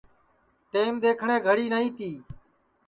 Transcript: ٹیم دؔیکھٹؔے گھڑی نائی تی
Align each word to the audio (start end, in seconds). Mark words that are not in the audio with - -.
ٹیم 0.71 0.93
دؔیکھٹؔے 1.03 1.35
گھڑی 1.47 1.65
نائی 1.73 1.89
تی 1.97 2.09